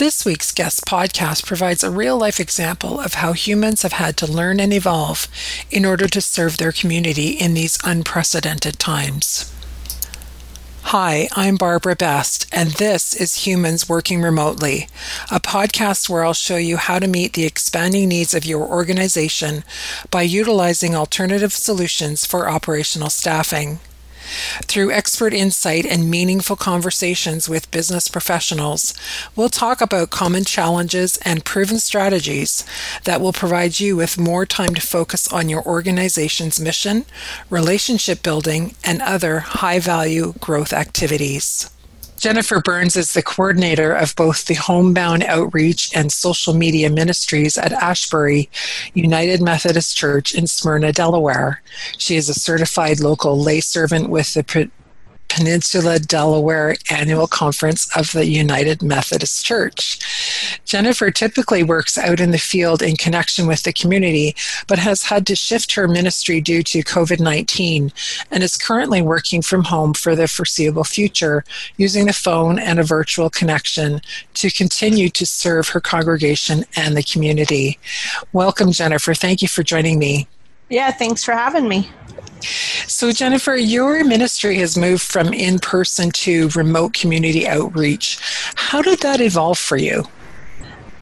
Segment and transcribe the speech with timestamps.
[0.00, 4.26] This week's guest podcast provides a real life example of how humans have had to
[4.26, 5.28] learn and evolve
[5.70, 9.52] in order to serve their community in these unprecedented times.
[10.84, 14.88] Hi, I'm Barbara Best, and this is Humans Working Remotely,
[15.30, 19.64] a podcast where I'll show you how to meet the expanding needs of your organization
[20.10, 23.80] by utilizing alternative solutions for operational staffing.
[24.62, 28.94] Through expert insight and meaningful conversations with business professionals,
[29.34, 32.64] we'll talk about common challenges and proven strategies
[33.04, 37.04] that will provide you with more time to focus on your organization's mission,
[37.48, 41.70] relationship building, and other high value growth activities.
[42.20, 47.72] Jennifer Burns is the coordinator of both the Homebound Outreach and Social Media Ministries at
[47.72, 48.50] Asbury
[48.92, 51.62] United Methodist Church in Smyrna, Delaware.
[51.96, 54.70] She is a certified local lay servant with the
[55.30, 59.98] Peninsula Delaware Annual Conference of the United Methodist Church.
[60.64, 64.34] Jennifer typically works out in the field in connection with the community,
[64.66, 67.92] but has had to shift her ministry due to COVID 19
[68.30, 71.44] and is currently working from home for the foreseeable future
[71.76, 74.00] using the phone and a virtual connection
[74.34, 77.78] to continue to serve her congregation and the community.
[78.32, 79.14] Welcome, Jennifer.
[79.14, 80.26] Thank you for joining me.
[80.70, 81.90] Yeah, thanks for having me.
[82.86, 88.18] So, Jennifer, your ministry has moved from in person to remote community outreach.
[88.54, 90.04] How did that evolve for you?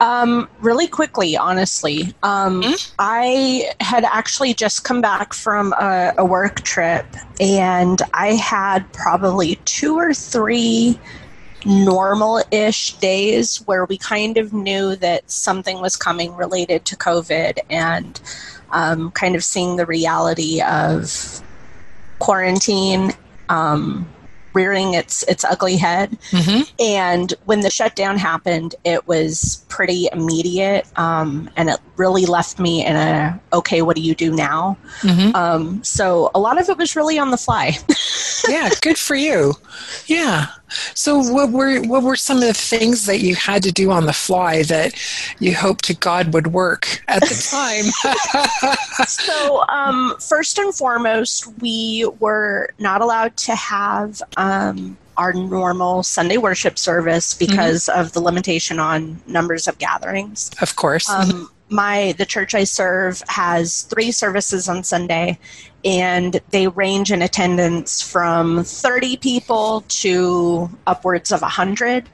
[0.01, 2.15] Um, really quickly, honestly.
[2.23, 2.95] Um, mm-hmm.
[2.99, 7.07] I had actually just come back from a, a work trip,
[7.41, 10.99] and I had probably two or three
[11.67, 17.59] normal ish days where we kind of knew that something was coming related to COVID
[17.69, 18.21] and
[18.71, 21.43] um, kind of seeing the reality of
[22.19, 23.13] quarantine
[23.49, 24.09] um,
[24.55, 26.19] rearing its its ugly head.
[26.31, 26.63] Mm-hmm.
[26.81, 32.85] And when the shutdown happened, it was pretty immediate, um, and it really left me
[32.85, 34.77] in a okay, what do you do now?
[35.03, 35.35] Mm-hmm.
[35.35, 37.79] Um, so a lot of it was really on the fly.
[38.49, 39.55] yeah, good for you.
[40.07, 40.47] Yeah.
[40.95, 44.07] So what were what were some of the things that you had to do on
[44.07, 44.95] the fly that
[45.39, 47.85] you hoped to God would work at the time?
[49.07, 56.39] so um, first and foremost, we were not allowed to have um, our normal Sunday
[56.39, 58.01] worship service because mm-hmm.
[58.01, 60.51] of the limitation on numbers of gatherings.
[60.63, 61.11] Of course.
[61.11, 65.39] Um, my the church I serve has three services on Sunday,
[65.85, 72.09] and they range in attendance from 30 people to upwards of 100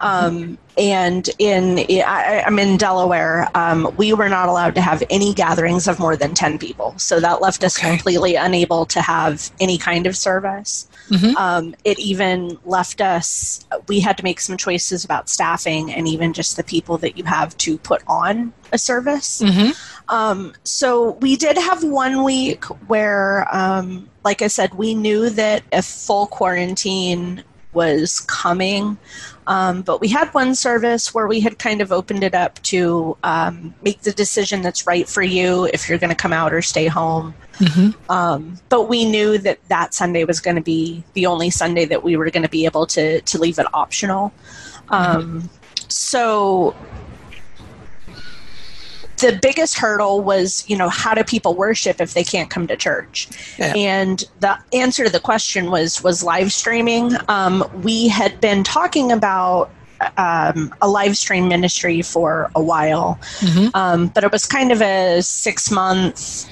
[0.00, 5.32] um, and in I, am in delaware um, we were not allowed to have any
[5.32, 7.88] gatherings of more than 10 people so that left us okay.
[7.88, 11.34] completely unable to have any kind of service mm-hmm.
[11.36, 16.34] um, it even left us we had to make some choices about staffing and even
[16.34, 19.70] just the people that you have to put on a service mm-hmm.
[20.08, 23.05] Um, so we did have one week where,
[23.54, 28.96] um, like I said, we knew that a full quarantine was coming.
[29.46, 33.16] Um, but we had one service where we had kind of opened it up to
[33.22, 36.62] um, make the decision that's right for you if you're going to come out or
[36.62, 37.34] stay home.
[37.58, 38.10] Mm-hmm.
[38.10, 42.02] Um, but we knew that that Sunday was going to be the only Sunday that
[42.02, 44.32] we were going to be able to to leave it optional.
[44.88, 45.46] Mm-hmm.
[45.88, 46.74] So
[49.18, 52.76] the biggest hurdle was, you know, how do people worship if they can't come to
[52.76, 53.28] church?
[53.58, 53.74] Yeah.
[53.74, 57.12] And the answer to the question was was live streaming.
[57.28, 59.70] Um, we had been talking about
[60.18, 63.68] um, a live stream ministry for a while, mm-hmm.
[63.74, 66.46] um, but it was kind of a six month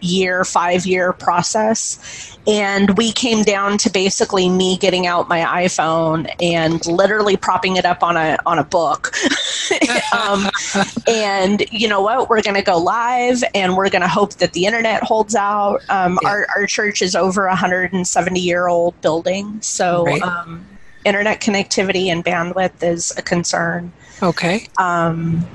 [0.00, 2.38] year, five year process.
[2.46, 7.84] And we came down to basically me getting out my iPhone and literally propping it
[7.84, 9.12] up on a on a book.
[10.18, 10.48] um,
[11.06, 12.28] and you know what?
[12.28, 15.82] We're going to go live, and we're going to hope that the internet holds out.
[15.90, 16.28] Um, yeah.
[16.28, 20.04] Our our church is over a 170 year old building, so.
[20.04, 20.22] Right.
[20.22, 20.64] Um,
[21.04, 23.92] internet connectivity and bandwidth is a concern.
[24.22, 24.66] Okay.
[24.76, 25.46] Um,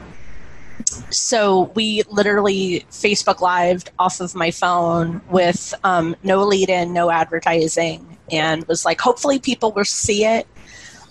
[1.10, 7.10] so we literally Facebook Lived off of my phone with um, no lead in, no
[7.10, 10.48] advertising, and was like, hopefully people will see it.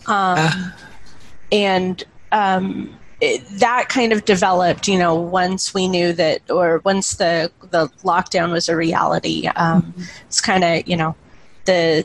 [0.06, 0.70] Um, uh.
[1.52, 7.14] And um, it, that kind of developed, you know, once we knew that, or once
[7.14, 9.44] the the lockdown was a reality.
[9.44, 10.02] Mm-hmm.
[10.26, 11.14] It's kind of, you know,
[11.66, 12.04] the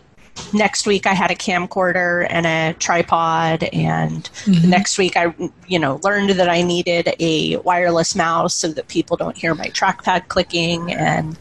[0.54, 4.69] next week I had a camcorder and a tripod, and mm-hmm.
[4.69, 5.34] next week I,
[5.68, 9.68] you know, learned that I needed a wireless mouse so that people don't hear my
[9.68, 11.38] trackpad clicking, and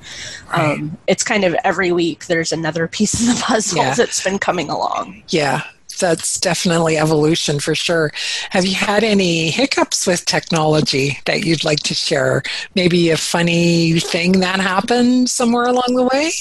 [0.53, 3.95] um, it's kind of every week there's another piece of the puzzle yeah.
[3.95, 5.23] that's been coming along.
[5.29, 5.63] Yeah,
[5.99, 8.13] that's definitely evolution for sure.
[8.51, 12.43] Have you had any hiccups with technology that you'd like to share?
[12.75, 16.33] Maybe a funny thing that happened somewhere along the way?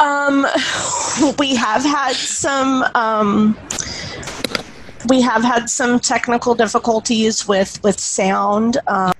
[0.00, 0.46] Um,
[1.38, 2.84] we have had some.
[2.94, 3.58] Um,
[5.08, 8.78] we have had some technical difficulties with with sound.
[8.86, 9.12] Um,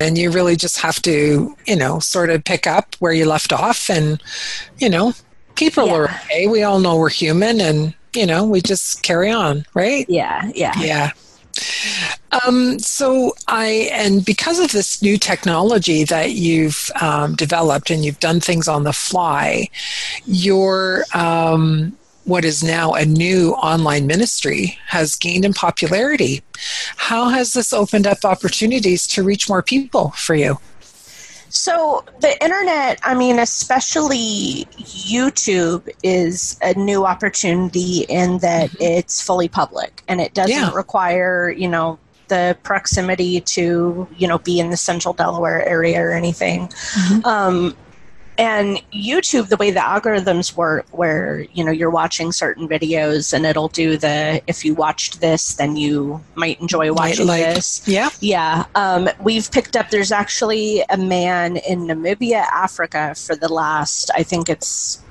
[0.00, 3.52] and you really just have to, you know, sort of pick up where you left
[3.52, 4.22] off, and
[4.78, 5.12] you know,
[5.54, 5.94] people yeah.
[5.94, 6.46] are okay.
[6.46, 10.06] We all know we're human, and you know, we just carry on, right?
[10.08, 11.12] Yeah, yeah, yeah.
[12.46, 18.20] Um, so I, and because of this new technology that you've um, developed and you've
[18.20, 19.68] done things on the fly,
[20.26, 26.42] your um, what is now a new online ministry has gained in popularity.
[26.96, 30.58] How has this opened up opportunities to reach more people for you?
[31.48, 38.82] So, the internet, I mean, especially YouTube, is a new opportunity in that mm-hmm.
[38.82, 40.72] it's fully public and it doesn't yeah.
[40.74, 41.98] require, you know,
[42.28, 46.68] the proximity to, you know, be in the central Delaware area or anything.
[46.68, 47.26] Mm-hmm.
[47.26, 47.76] Um,
[48.38, 53.44] and youtube the way the algorithms work where you know you're watching certain videos and
[53.44, 57.82] it'll do the if you watched this then you might enjoy watching like, this.
[57.86, 58.08] yeah.
[58.20, 64.10] Yeah um, we've picked up there's actually a man in namibia africa for the last
[64.14, 65.02] i think it's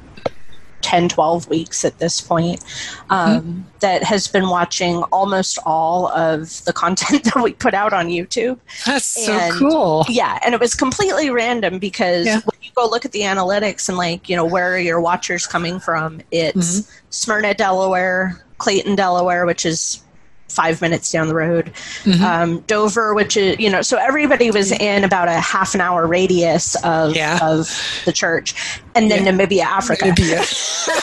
[0.88, 2.63] 10, 12 weeks at this point
[3.10, 3.62] um, mm-hmm.
[3.81, 8.57] that has been watching almost all of the content that we put out on YouTube.
[8.86, 10.06] That's and, so cool.
[10.07, 12.36] Yeah, and it was completely random because yeah.
[12.36, 15.45] when you go look at the analytics and like, you know, where are your watchers
[15.45, 16.22] coming from?
[16.31, 16.92] It's mm-hmm.
[17.10, 20.01] Smyrna, Delaware, Clayton, Delaware, which is
[20.50, 21.72] five minutes down the road.
[22.04, 22.24] Mm-hmm.
[22.24, 26.08] Um, Dover, which is you know, so everybody was in about a half an hour
[26.08, 27.40] radius of yeah.
[27.42, 27.70] of
[28.06, 28.56] the church,
[28.96, 29.32] and then yeah.
[29.32, 30.06] Namibia, Africa.
[30.06, 30.94] Namibia.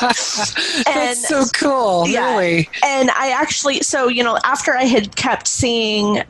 [0.86, 2.36] and, That's so cool, yeah.
[2.36, 2.68] really.
[2.84, 6.22] And I actually, so you know, after I had kept seeing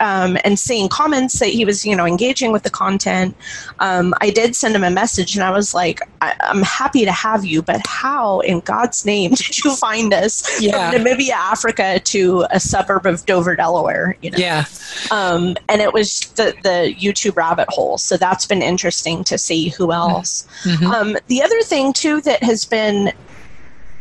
[0.00, 3.36] um, and seeing comments that he was, you know, engaging with the content,
[3.80, 7.12] um, I did send him a message and I was like, I- am happy to
[7.12, 10.90] have you, but how in God's name did you find us yeah.
[10.90, 14.16] from Namibia, Africa to a suburb of Dover, Delaware?
[14.22, 14.38] You know?
[14.38, 14.64] Yeah.
[15.10, 17.98] Um, and it was the, the YouTube rabbit hole.
[17.98, 20.46] So that's been interesting to see who else.
[20.62, 20.86] Mm-hmm.
[20.86, 23.12] Um, the other thing, too, that has been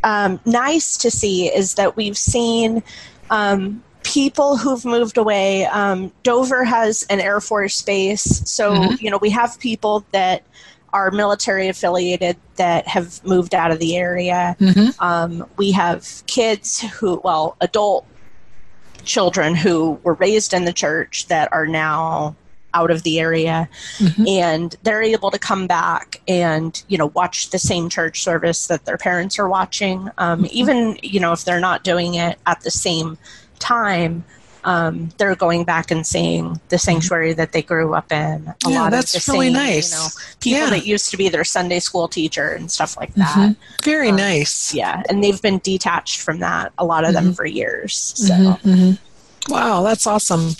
[0.03, 2.83] um, nice to see is that we've seen
[3.29, 3.83] um,
[4.17, 5.67] people who've moved away.
[5.67, 8.95] Um, Dover has an Air Force base, so mm-hmm.
[8.99, 10.43] you know we have people that
[10.91, 14.55] are military affiliated that have moved out of the area.
[14.59, 15.03] Mm-hmm.
[15.03, 18.07] Um, we have kids who, well, adult
[19.03, 22.35] children who were raised in the church that are now
[22.73, 24.27] out of the area mm-hmm.
[24.27, 28.83] and they're able to come back and you know watch the same church service that
[28.83, 30.47] their parents are watching um, mm-hmm.
[30.51, 33.17] even you know if they're not doing it at the same
[33.59, 34.23] time,
[34.63, 38.47] um, they're going back and seeing the sanctuary that they grew up in.
[38.47, 39.91] A yeah, lot that's of the really same, nice.
[39.91, 40.07] You know,
[40.41, 40.69] people yeah.
[40.77, 43.35] that used to be their Sunday school teacher and stuff like that.
[43.35, 43.83] Mm-hmm.
[43.83, 44.73] Very um, nice.
[44.73, 46.73] Yeah, and they've been detached from that.
[46.77, 47.27] A lot of mm-hmm.
[47.27, 47.95] them for years.
[47.95, 48.33] So.
[48.33, 49.53] Mm-hmm, mm-hmm.
[49.53, 50.55] Wow, that's awesome.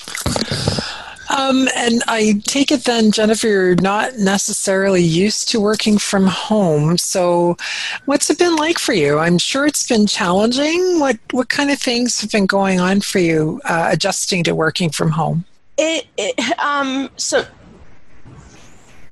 [1.38, 6.98] Um, and I take it then, Jennifer, you're not necessarily used to working from home.
[6.98, 7.58] So,
[8.06, 9.20] what's it been like for you?
[9.20, 11.00] I'm sure it's been challenging.
[11.00, 14.90] What what kind of things have been going on for you uh, adjusting to working
[14.90, 15.46] from home?
[15.78, 17.46] It, it um, so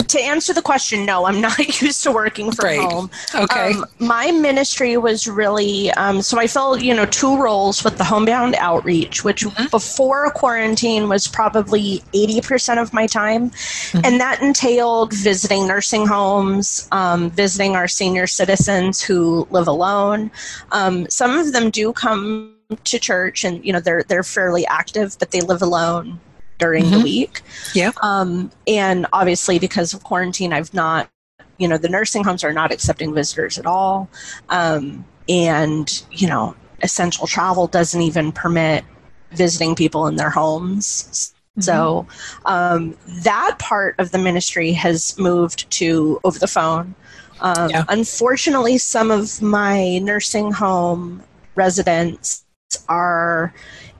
[0.07, 2.79] to answer the question, no, I'm not used to working from right.
[2.79, 3.09] home.
[3.33, 3.73] Okay.
[3.73, 8.03] Um, my ministry was really um, so I filled you know two roles with the
[8.03, 9.67] homebound outreach, which mm-hmm.
[9.71, 14.01] before quarantine was probably eighty percent of my time, mm-hmm.
[14.03, 20.31] and that entailed visiting nursing homes, um, visiting our senior citizens who live alone.
[20.71, 25.15] Um, some of them do come to church and you know they're they're fairly active
[25.19, 26.19] but they live alone
[26.57, 26.97] during mm-hmm.
[26.97, 27.41] the week.
[27.73, 27.91] Yeah.
[28.01, 31.09] Um, and obviously, because of quarantine, I've not,
[31.57, 34.09] you know, the nursing homes are not accepting visitors at all.
[34.49, 38.83] Um, and, you know, essential travel doesn't even permit
[39.31, 41.33] visiting people in their homes.
[41.57, 41.61] Mm-hmm.
[41.61, 42.07] So
[42.45, 46.95] um, that part of the ministry has moved to over the phone.
[47.41, 47.83] Um, yeah.
[47.89, 51.21] Unfortunately, some of my nursing home
[51.55, 52.45] residents
[52.87, 53.53] are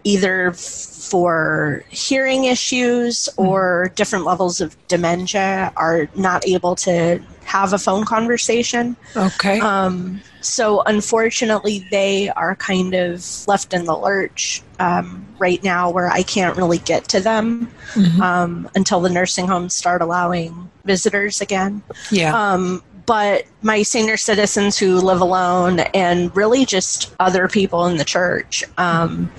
[0.05, 3.41] either for hearing issues hmm.
[3.45, 8.95] or different levels of dementia are not able to have a phone conversation.
[9.15, 9.59] Okay.
[9.59, 16.09] Um, so unfortunately, they are kind of left in the lurch um, right now, where
[16.09, 18.21] I can't really get to them mm-hmm.
[18.21, 21.81] um, until the nursing homes start allowing visitors again.
[22.11, 22.35] Yeah.
[22.35, 28.05] Um, but my senior citizens who live alone and really just other people in the
[28.05, 29.31] church um,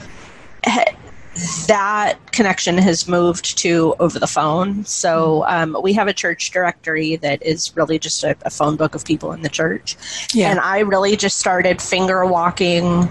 [1.66, 4.84] that connection has moved to over the phone.
[4.84, 8.94] So um, we have a church directory that is really just a, a phone book
[8.94, 9.96] of people in the church.
[10.32, 10.50] Yeah.
[10.50, 13.10] And I really just started finger walking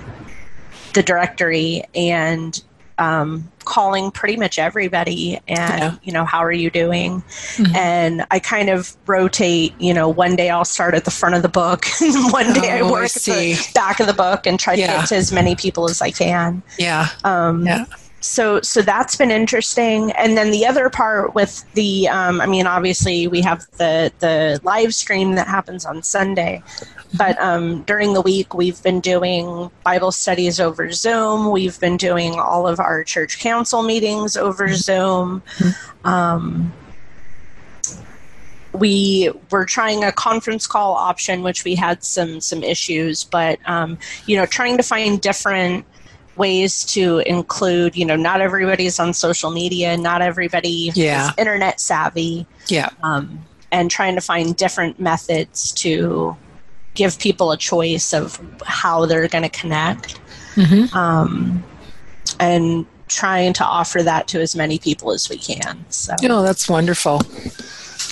[0.93, 2.61] the directory and
[2.97, 5.95] um, calling pretty much everybody and yeah.
[6.03, 7.75] you know how are you doing mm-hmm.
[7.75, 11.41] and i kind of rotate you know one day i'll start at the front of
[11.41, 14.45] the book and one day oh, i work I at the back of the book
[14.45, 14.87] and try yeah.
[14.87, 17.85] to get to as many people as i can yeah um, yeah
[18.21, 20.11] so so that's been interesting.
[20.13, 24.59] And then the other part with the um, i mean obviously we have the the
[24.63, 26.61] live stream that happens on sunday
[27.17, 31.51] but um, during the week we've been doing bible studies over zoom.
[31.51, 35.43] We've been doing all of our church council meetings over zoom.
[36.03, 36.73] Um,
[38.73, 43.97] we were trying a conference call option which we had some some issues but um,
[44.25, 45.85] you know trying to find different
[46.37, 51.27] ways to include you know not everybody's on social media not everybody yeah.
[51.27, 53.39] is internet savvy yeah um,
[53.71, 56.35] and trying to find different methods to
[56.93, 60.19] give people a choice of how they're going to connect
[60.55, 60.95] mm-hmm.
[60.97, 61.63] um,
[62.39, 66.67] and trying to offer that to as many people as we can so oh that's
[66.67, 67.21] wonderful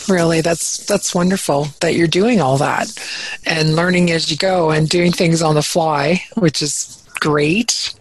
[0.08, 2.88] really that's that's wonderful that you're doing all that
[3.46, 7.94] and learning as you go and doing things on the fly which is great.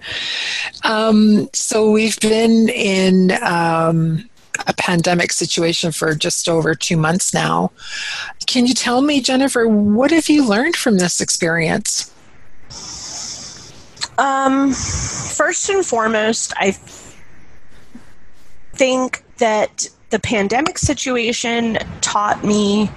[0.83, 4.29] Um, so we've been in um,
[4.67, 7.71] a pandemic situation for just over two months now.
[8.49, 12.13] Can you tell me, Jennifer, what have you learned from this experience?
[14.19, 16.73] Um, first and foremost, I
[18.75, 22.91] think that the pandemic situation taught me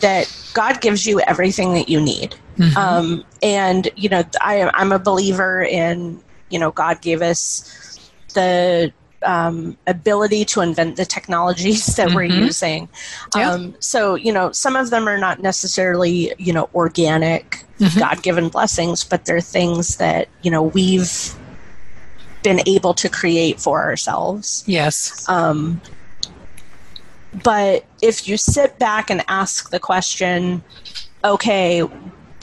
[0.00, 2.36] that God gives you everything that you need.
[2.56, 2.76] Mm-hmm.
[2.76, 8.92] Um, and you know, I, I'm a believer in you know God gave us the
[9.24, 12.16] um, ability to invent the technologies that mm-hmm.
[12.16, 12.88] we're using.
[13.36, 13.52] Yeah.
[13.52, 17.98] Um, so, you know, some of them are not necessarily, you know, organic, mm-hmm.
[17.98, 21.34] God given blessings, but they're things that, you know, we've
[22.42, 24.64] been able to create for ourselves.
[24.66, 25.28] Yes.
[25.28, 25.80] Um,
[27.42, 30.62] but if you sit back and ask the question,
[31.24, 31.82] okay,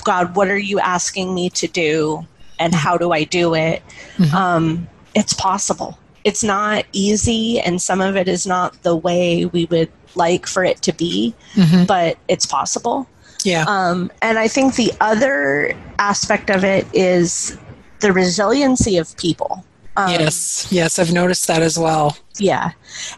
[0.03, 2.25] God, what are you asking me to do?
[2.59, 3.81] And how do I do it?
[4.17, 4.35] Mm-hmm.
[4.35, 5.97] Um, it's possible.
[6.25, 10.65] It's not easy, and some of it is not the way we would like for
[10.65, 11.85] it to be, mm-hmm.
[11.85, 13.07] but it's possible.
[13.45, 13.63] Yeah.
[13.67, 17.57] Um, and I think the other aspect of it is
[18.01, 19.63] the resiliency of people.
[19.95, 22.17] Um, yes, yes, I've noticed that as well.
[22.37, 22.71] Yeah.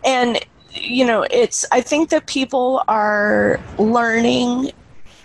[0.06, 0.40] And,
[0.74, 4.72] you know, it's, I think that people are learning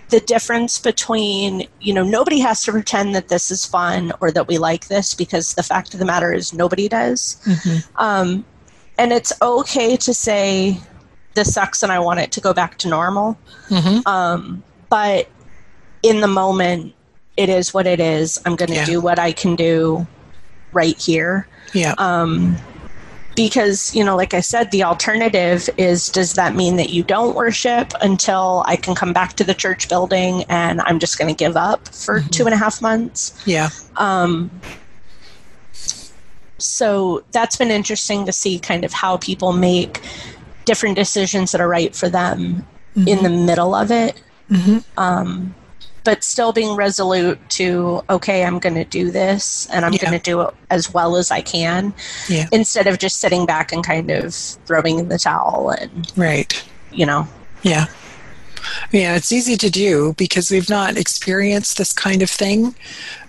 [0.08, 4.46] the difference between you know nobody has to pretend that this is fun or that
[4.46, 7.96] we like this because the fact of the matter is nobody does mm-hmm.
[7.96, 8.44] um,
[8.98, 10.78] and it's okay to say
[11.34, 13.36] this sucks and i want it to go back to normal
[13.68, 14.06] mm-hmm.
[14.06, 15.28] um, but
[16.02, 16.94] in the moment
[17.36, 18.84] it is what it is i'm going to yeah.
[18.84, 20.06] do what i can do
[20.72, 22.56] right here yeah um,
[23.37, 27.37] because you know like i said the alternative is does that mean that you don't
[27.37, 31.38] worship until i can come back to the church building and i'm just going to
[31.38, 32.28] give up for mm-hmm.
[32.31, 34.50] two and a half months yeah um,
[36.59, 40.00] so that's been interesting to see kind of how people make
[40.64, 42.66] different decisions that are right for them
[42.97, 43.07] mm-hmm.
[43.07, 44.78] in the middle of it mm-hmm.
[44.99, 45.55] um,
[46.06, 49.98] but still being resolute to okay i'm going to do this and i'm yeah.
[49.98, 51.92] going to do it as well as i can
[52.28, 52.46] yeah.
[52.52, 57.04] instead of just sitting back and kind of throwing in the towel and right you
[57.04, 57.26] know
[57.62, 57.86] yeah
[58.92, 62.75] yeah it's easy to do because we've not experienced this kind of thing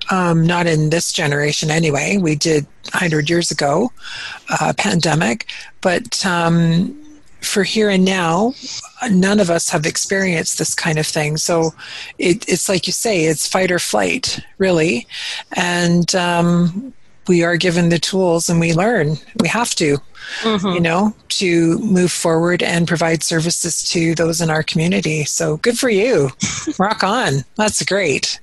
[0.09, 3.91] um, not in this generation anyway we did 100 years ago
[4.61, 5.47] uh, pandemic
[5.81, 6.95] but um,
[7.41, 8.53] for here and now,
[9.09, 11.37] none of us have experienced this kind of thing.
[11.37, 11.73] So
[12.17, 15.07] it, it's like you say, it's fight or flight, really.
[15.53, 16.93] And um,
[17.27, 19.17] we are given the tools and we learn.
[19.39, 19.97] We have to,
[20.41, 20.67] mm-hmm.
[20.67, 25.25] you know, to move forward and provide services to those in our community.
[25.25, 26.29] So good for you.
[26.79, 27.43] Rock on.
[27.55, 28.39] That's great.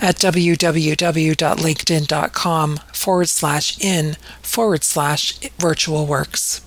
[0.00, 6.60] at www.linkedin.com forward slash in forward slash virtualworks.